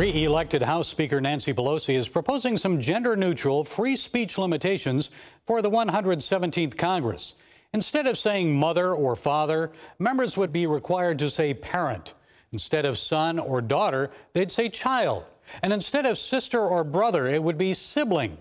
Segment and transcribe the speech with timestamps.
[0.00, 5.10] Re elected House Speaker Nancy Pelosi is proposing some gender neutral free speech limitations
[5.44, 7.34] for the 117th Congress.
[7.74, 12.14] Instead of saying mother or father, members would be required to say parent.
[12.54, 15.24] Instead of son or daughter, they'd say child.
[15.62, 18.38] And instead of sister or brother, it would be sibling.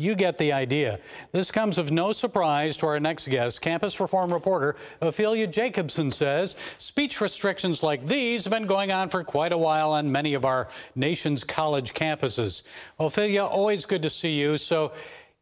[0.00, 1.00] You get the idea.
[1.32, 3.60] This comes of no surprise to our next guest.
[3.60, 9.24] Campus reform reporter Ophelia Jacobson says speech restrictions like these have been going on for
[9.24, 12.62] quite a while on many of our nation's college campuses.
[13.00, 14.56] Ophelia, always good to see you.
[14.56, 14.92] So,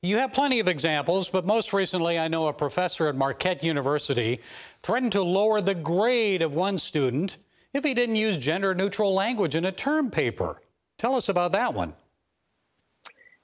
[0.01, 4.41] you have plenty of examples, but most recently, I know a professor at Marquette University
[4.83, 7.37] threatened to lower the grade of one student
[7.75, 10.63] if he didn't use gender neutral language in a term paper.
[10.97, 11.93] Tell us about that one.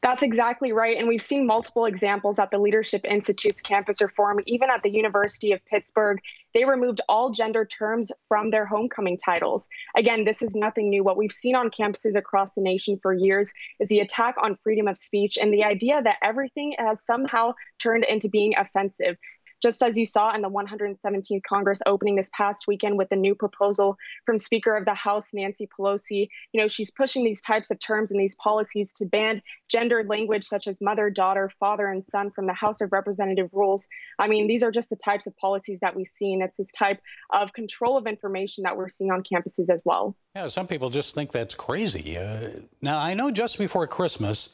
[0.02, 0.96] That's exactly right.
[0.96, 5.52] And we've seen multiple examples at the Leadership Institute's campus reform, even at the University
[5.52, 6.18] of Pittsburgh.
[6.54, 9.68] They removed all gender terms from their homecoming titles.
[9.96, 11.04] Again, this is nothing new.
[11.04, 14.88] What we've seen on campuses across the nation for years is the attack on freedom
[14.88, 19.16] of speech and the idea that everything has somehow turned into being offensive
[19.62, 23.34] just as you saw in the 117th Congress opening this past weekend with the new
[23.34, 23.96] proposal
[24.26, 26.28] from Speaker of the House Nancy Pelosi.
[26.52, 30.44] You know, she's pushing these types of terms and these policies to ban gendered language
[30.44, 33.86] such as mother, daughter, father, and son from the House of Representative rules.
[34.18, 36.42] I mean, these are just the types of policies that we've seen.
[36.42, 37.00] It's this type
[37.32, 40.16] of control of information that we're seeing on campuses as well.
[40.34, 42.18] Yeah, some people just think that's crazy.
[42.18, 42.48] Uh,
[42.80, 44.50] now, I know just before Christmas,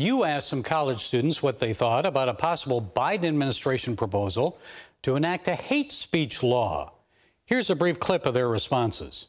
[0.00, 4.58] you asked some college students what they thought about a possible Biden administration proposal
[5.02, 6.92] to enact a hate speech law.
[7.44, 9.26] Here's a brief clip of their responses.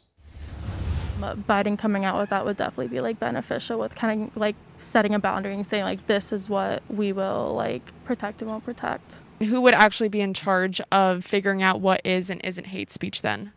[1.19, 5.13] Biden coming out with that would definitely be like beneficial with kind of like setting
[5.13, 9.16] a boundary and saying like this is what we will like protect and won't protect.
[9.39, 13.22] Who would actually be in charge of figuring out what is and isn't hate speech
[13.22, 13.52] then?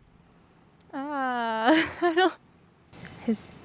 [0.93, 0.97] Uh,
[2.01, 2.44] I don't his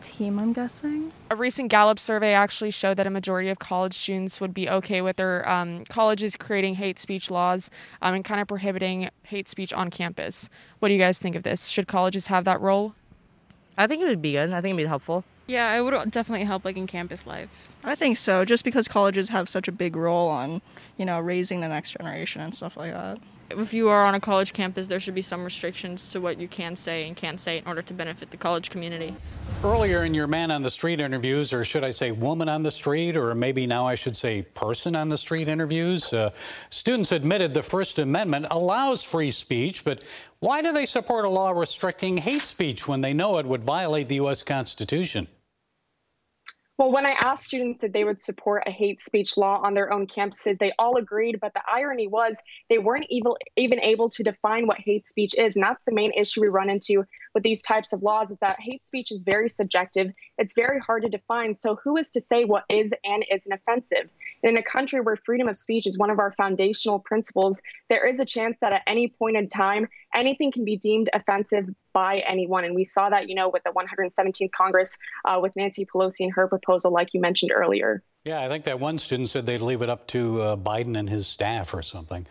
[0.02, 1.12] team, I'm guessing.
[1.30, 5.00] A recent Gallup survey actually showed that a majority of college students would be okay
[5.00, 7.70] with their um, colleges creating hate speech laws
[8.02, 10.48] um, and kind of prohibiting hate speech on campus.
[10.78, 11.68] What do you guys think of this?
[11.68, 12.94] Should colleges have that role?
[13.78, 14.50] I think it would be good.
[14.50, 15.24] I think it'd be helpful.
[15.46, 17.72] Yeah, it would definitely help like in campus life.
[17.82, 20.62] I think so, just because colleges have such a big role on,
[20.96, 23.18] you know, raising the next generation and stuff like that
[23.50, 26.48] if you are on a college campus, there should be some restrictions to what you
[26.48, 29.14] can say and can't say in order to benefit the college community.
[29.64, 32.70] Earlier in your man on the street interviews, or should I say woman on the
[32.70, 36.30] street, or maybe now I should say person on the street interviews, uh,
[36.70, 40.04] students admitted the First Amendment allows free speech, but
[40.38, 44.08] why do they support a law restricting hate speech when they know it would violate
[44.08, 44.42] the U.S.
[44.42, 45.28] Constitution?
[46.80, 49.92] Well, when I asked students if they would support a hate speech law on their
[49.92, 51.38] own campuses, they all agreed.
[51.38, 55.56] But the irony was they weren't even, even able to define what hate speech is.
[55.56, 57.04] And that's the main issue we run into
[57.34, 60.10] with these types of laws is that hate speech is very subjective.
[60.38, 61.52] It's very hard to define.
[61.52, 64.08] So who is to say what is and isn't offensive?
[64.42, 68.20] In a country where freedom of speech is one of our foundational principles, there is
[68.20, 72.64] a chance that at any point in time, anything can be deemed offensive by anyone.
[72.64, 76.32] And we saw that, you know, with the 117th Congress uh, with Nancy Pelosi and
[76.32, 78.02] her proposal, like you mentioned earlier.
[78.24, 81.08] Yeah, I think that one student said they'd leave it up to uh, Biden and
[81.08, 82.26] his staff or something.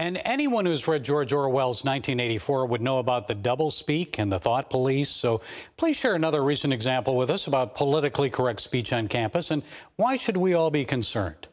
[0.00, 4.70] And anyone who's read George Orwell's 1984 would know about the doublespeak and the thought
[4.70, 5.10] police.
[5.10, 5.40] So
[5.76, 9.62] please share another recent example with us about politically correct speech on campus and
[9.96, 11.48] why should we all be concerned?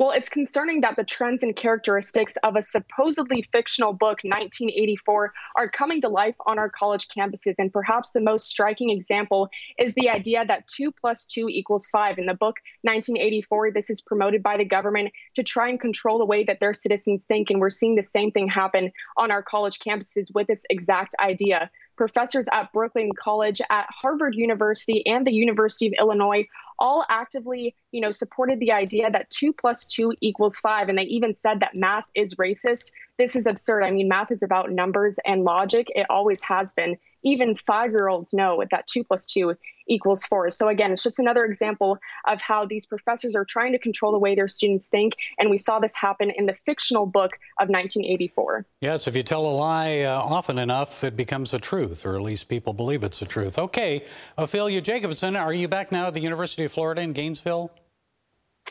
[0.00, 5.68] Well, it's concerning that the trends and characteristics of a supposedly fictional book, 1984, are
[5.68, 7.56] coming to life on our college campuses.
[7.58, 12.16] And perhaps the most striking example is the idea that 2 plus 2 equals 5.
[12.16, 16.24] In the book 1984, this is promoted by the government to try and control the
[16.24, 17.50] way that their citizens think.
[17.50, 21.70] And we're seeing the same thing happen on our college campuses with this exact idea
[22.00, 26.44] professors at Brooklyn College, at Harvard University, and the University of Illinois
[26.80, 30.88] all actively, you know, supported the idea that two plus two equals five.
[30.88, 32.92] And they even said that math is racist.
[33.18, 33.84] This is absurd.
[33.84, 35.88] I mean, math is about numbers and logic.
[35.94, 36.96] It always has been.
[37.22, 39.54] Even five year olds know what that two plus two
[39.90, 40.48] equals four.
[40.50, 44.18] So, again, it's just another example of how these professors are trying to control the
[44.18, 45.14] way their students think.
[45.38, 48.66] And we saw this happen in the fictional book of 1984.
[48.80, 52.22] Yes, if you tell a lie uh, often enough, it becomes a truth, or at
[52.22, 53.58] least people believe it's a truth.
[53.58, 54.04] Okay,
[54.38, 57.70] Ophelia Jacobson, are you back now at the University of Florida in Gainesville?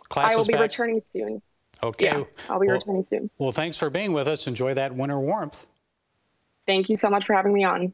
[0.08, 0.64] Class I will be back?
[0.64, 1.42] returning soon.
[1.82, 2.06] Okay.
[2.06, 3.30] Yeah, I'll be well, returning soon.
[3.38, 4.48] Well, thanks for being with us.
[4.48, 5.66] Enjoy that winter warmth.
[6.66, 7.94] Thank you so much for having me on.